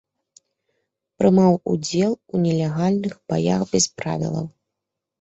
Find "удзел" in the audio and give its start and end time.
1.75-2.11